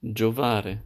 Giovare. 0.00 0.84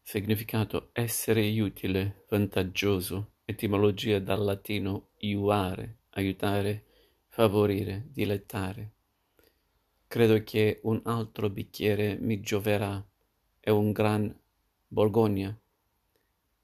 Significato 0.00 0.88
essere 0.94 1.60
utile, 1.60 2.24
vantaggioso. 2.30 3.32
Etimologia 3.44 4.18
dal 4.20 4.42
latino 4.42 5.08
iuare, 5.18 5.98
aiutare, 6.12 6.86
favorire, 7.28 8.06
dilettare. 8.08 8.92
Credo 10.06 10.42
che 10.44 10.80
un 10.84 11.02
altro 11.04 11.50
bicchiere 11.50 12.16
mi 12.18 12.40
gioverà, 12.40 13.06
e 13.60 13.70
un 13.70 13.92
gran 13.92 14.34
Borgogna. 14.88 15.54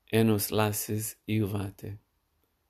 Enus 0.05 0.49
lassis 0.49 1.21
iuvate. 1.25 1.99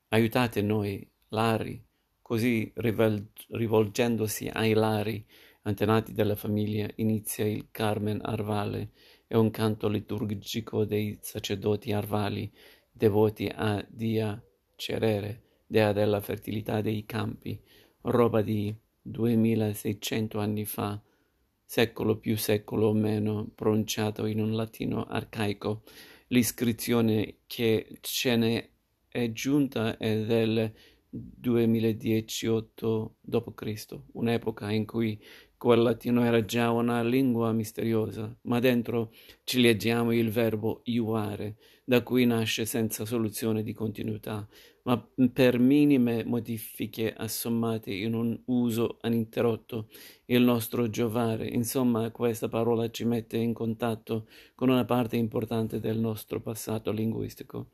Aiutate 0.08 0.60
noi, 0.60 1.08
Lari, 1.28 1.80
così 2.20 2.72
rivolgendosi 2.74 4.48
ai 4.48 4.72
Lari, 4.72 5.24
antenati 5.68 6.12
della 6.12 6.34
famiglia, 6.34 6.88
inizia 6.96 7.46
il 7.46 7.68
Carmen 7.70 8.20
Arvale, 8.22 8.90
è 9.26 9.36
un 9.36 9.50
canto 9.50 9.88
liturgico 9.88 10.84
dei 10.84 11.18
sacerdoti 11.20 11.92
arvali, 11.92 12.50
devoti 12.90 13.50
a 13.54 13.84
Dia 13.88 14.42
Cerere, 14.74 15.42
dea 15.66 15.92
della 15.92 16.20
fertilità 16.20 16.80
dei 16.80 17.04
campi, 17.04 17.60
roba 18.02 18.40
di 18.40 18.74
2600 19.02 20.38
anni 20.38 20.64
fa, 20.64 21.00
secolo 21.64 22.16
più 22.16 22.38
secolo 22.38 22.92
meno, 22.94 23.50
pronunciato 23.54 24.24
in 24.24 24.40
un 24.40 24.54
latino 24.54 25.04
arcaico. 25.04 25.82
L'iscrizione 26.28 27.40
che 27.46 27.98
ce 28.00 28.36
ne 28.36 28.70
è 29.08 29.30
giunta 29.32 29.98
è 29.98 30.24
del 30.24 30.72
2018 31.10 33.16
d.C., 33.20 33.86
un'epoca 34.12 34.70
in 34.70 34.86
cui 34.86 35.20
quel 35.56 35.82
latino 35.82 36.24
era 36.24 36.44
già 36.44 36.70
una 36.70 37.02
lingua 37.02 37.52
misteriosa, 37.52 38.36
ma 38.42 38.60
dentro 38.60 39.10
ci 39.42 39.60
leggiamo 39.60 40.12
il 40.12 40.30
verbo 40.30 40.82
iuare, 40.84 41.56
da 41.84 42.02
cui 42.02 42.26
nasce 42.26 42.64
senza 42.64 43.04
soluzione 43.04 43.62
di 43.62 43.72
continuità, 43.72 44.46
ma 44.84 45.04
per 45.32 45.58
minime 45.58 46.24
modifiche 46.24 47.12
assommate 47.12 47.92
in 47.92 48.14
un 48.14 48.40
uso 48.46 48.98
ininterrotto, 49.02 49.88
il 50.26 50.42
nostro 50.42 50.88
giovare. 50.90 51.48
Insomma, 51.48 52.10
questa 52.10 52.48
parola 52.48 52.88
ci 52.90 53.04
mette 53.04 53.36
in 53.36 53.52
contatto 53.52 54.28
con 54.54 54.68
una 54.68 54.84
parte 54.84 55.16
importante 55.16 55.80
del 55.80 55.98
nostro 55.98 56.40
passato 56.40 56.92
linguistico. 56.92 57.70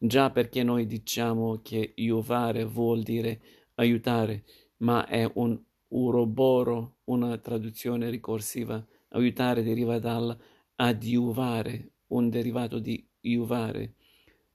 Già 0.00 0.30
perché 0.30 0.62
noi 0.62 0.86
diciamo 0.86 1.60
che 1.60 1.92
iuvare 1.96 2.64
vuol 2.64 3.02
dire 3.02 3.40
aiutare, 3.74 4.44
ma 4.78 5.04
è 5.06 5.28
un 5.34 5.60
uroboro, 5.88 6.98
una 7.04 7.36
traduzione 7.38 8.08
ricorsiva. 8.08 8.84
Aiutare 9.08 9.64
deriva 9.64 9.98
dal 9.98 10.38
adiuvare, 10.76 11.90
un 12.08 12.30
derivato 12.30 12.78
di 12.78 13.04
iuvare. 13.22 13.94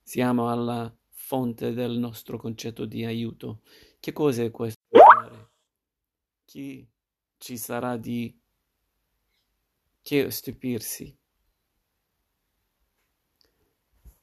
Siamo 0.02 0.50
alla 0.50 0.96
fonte 1.10 1.74
del 1.74 1.98
nostro 1.98 2.38
concetto 2.38 2.86
di 2.86 3.04
aiuto. 3.04 3.64
Che 4.00 4.14
cos'è 4.14 4.50
questo? 4.50 4.80
Chi 6.46 6.88
ci 7.38 7.58
sarà 7.58 7.98
di 7.98 8.34
che 10.02 10.32
stupirsi? 10.32 11.18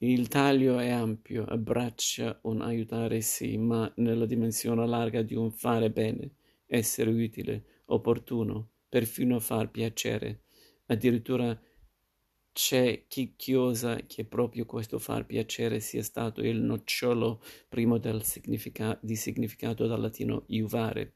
Il 0.03 0.29
taglio 0.29 0.79
è 0.79 0.91
ampio, 0.91 1.45
abbraccia 1.45 2.39
un 2.43 2.61
aiutare 2.61 3.21
sì, 3.23 3.57
ma 3.57 3.91
nella 3.97 4.27
dimensione 4.27 4.87
larga 4.87 5.23
di 5.23 5.35
un 5.35 5.51
fare 5.53 5.91
bene 5.91 6.33
essere 6.67 7.11
utile, 7.11 7.83
opportuno, 7.87 8.73
perfino 8.89 9.41
far 9.41 9.71
piacere. 9.71 10.43
Addirittura 10.87 11.59
c'è 12.53 13.05
chi 13.09 13.35
chiosa 13.37 13.97
che 14.07 14.25
proprio 14.25 14.67
questo 14.67 14.99
far 14.99 15.25
piacere 15.27 15.81
sia 15.81 16.03
stato 16.03 16.41
il 16.43 16.61
nocciolo 16.61 17.43
primo 17.69 17.99
significa- 18.23 18.99
di 19.03 19.17
significato 19.17 19.87
dal 19.87 20.01
latino 20.01 20.45
iuvare. 20.49 21.15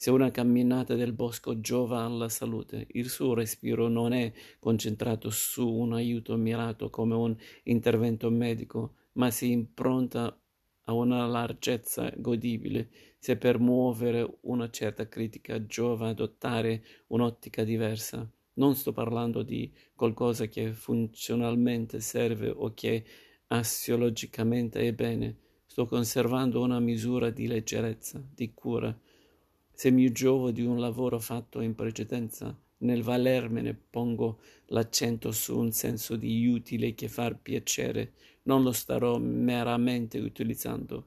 Se 0.00 0.12
una 0.12 0.30
camminata 0.30 0.94
del 0.94 1.12
bosco 1.12 1.58
giova 1.58 2.04
alla 2.04 2.28
salute, 2.28 2.86
il 2.92 3.08
suo 3.08 3.34
respiro 3.34 3.88
non 3.88 4.12
è 4.12 4.32
concentrato 4.60 5.28
su 5.28 5.68
un 5.68 5.92
aiuto 5.92 6.36
mirato 6.36 6.88
come 6.88 7.16
un 7.16 7.36
intervento 7.64 8.30
medico, 8.30 8.94
ma 9.14 9.32
si 9.32 9.50
impronta 9.50 10.40
a 10.84 10.92
una 10.92 11.26
larghezza 11.26 12.12
godibile 12.16 12.90
se 13.18 13.36
per 13.38 13.58
muovere 13.58 14.38
una 14.42 14.70
certa 14.70 15.08
critica 15.08 15.66
giova 15.66 16.10
adottare 16.10 16.84
un'ottica 17.08 17.64
diversa. 17.64 18.24
Non 18.52 18.76
sto 18.76 18.92
parlando 18.92 19.42
di 19.42 19.68
qualcosa 19.96 20.46
che 20.46 20.70
funzionalmente 20.74 21.98
serve 21.98 22.50
o 22.50 22.72
che 22.72 23.04
assiologicamente 23.48 24.78
è 24.78 24.92
bene. 24.92 25.36
Sto 25.66 25.86
conservando 25.86 26.62
una 26.62 26.78
misura 26.78 27.30
di 27.30 27.48
leggerezza, 27.48 28.22
di 28.32 28.54
cura. 28.54 28.96
Se 29.80 29.92
mi 29.92 30.10
giovo 30.10 30.50
di 30.50 30.64
un 30.64 30.80
lavoro 30.80 31.20
fatto 31.20 31.60
in 31.60 31.76
precedenza, 31.76 32.52
nel 32.78 33.04
valermene 33.04 33.74
pongo 33.74 34.40
l'accento 34.70 35.30
su 35.30 35.56
un 35.56 35.70
senso 35.70 36.16
di 36.16 36.48
utile 36.48 36.94
che 36.94 37.06
far 37.06 37.38
piacere, 37.40 38.14
non 38.42 38.64
lo 38.64 38.72
starò 38.72 39.18
meramente 39.18 40.18
utilizzando. 40.18 41.06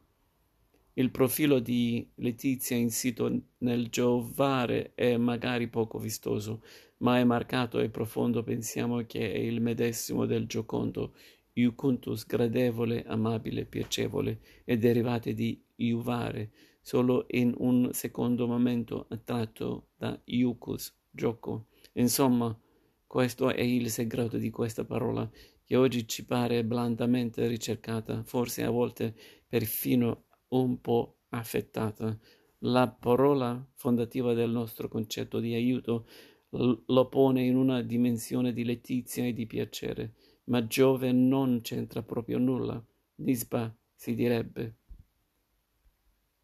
Il 0.94 1.12
profilo 1.12 1.60
di 1.60 2.10
Letizia 2.16 2.78
insito 2.78 3.42
nel 3.58 3.90
giovare 3.90 4.94
è 4.96 5.18
magari 5.18 5.68
poco 5.68 5.98
vistoso, 5.98 6.64
ma 7.00 7.20
è 7.20 7.26
marcato 7.26 7.78
e 7.82 7.90
profondo, 7.90 8.42
pensiamo 8.42 9.06
che 9.06 9.34
è 9.34 9.38
il 9.38 9.60
medesimo 9.60 10.26
del 10.26 10.48
giocondo, 10.48 11.14
iucuntus 11.54 12.26
gradevole, 12.26 13.04
amabile, 13.04 13.66
piacevole, 13.66 14.40
e 14.66 14.78
derivate 14.78 15.34
di 15.34 15.64
iuvare, 15.76 16.52
solo 16.82 17.26
in 17.30 17.54
un 17.58 17.90
secondo 17.94 18.48
momento 18.48 19.06
attratto 19.10 19.90
da 19.98 20.20
iucus, 20.26 20.96
gioco. 21.10 21.68
Insomma, 21.94 22.58
questo 23.06 23.50
è 23.50 23.62
il 23.62 23.90
segreto 23.90 24.38
di 24.38 24.50
questa 24.50 24.86
parola, 24.86 25.30
che 25.64 25.76
oggi 25.76 26.08
ci 26.08 26.26
pare 26.26 26.64
blandamente 26.64 27.48
ricercata, 27.48 28.24
forse 28.24 28.64
a 28.64 28.70
volte 28.70 29.16
perfino 29.48 30.26
un 30.50 30.80
po' 30.82 31.20
affettata. 31.30 32.18
La 32.60 32.88
parola 32.90 33.66
fondativa 33.74 34.34
del 34.34 34.52
nostro 34.52 34.88
concetto 34.88 35.40
di 35.40 35.54
aiuto 35.54 36.08
lo 36.52 37.10
pone 37.10 37.44
in 37.44 37.56
una 37.56 37.82
dimensione 37.82 38.54
di 38.54 38.64
letizia 38.64 39.26
e 39.26 39.34
di 39.34 39.46
piacere, 39.46 40.14
ma 40.46 40.66
Giove 40.68 41.12
non 41.12 41.62
c'entra 41.62 42.04
proprio 42.04 42.38
nulla. 42.38 42.84
Nisba 43.16 43.74
si 43.94 44.16
direbbe. 44.16 44.81